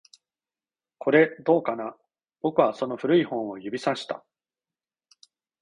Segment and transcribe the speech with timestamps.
[0.97, 1.95] これ、どうかな？
[2.41, 4.25] 僕はその古い本を指差した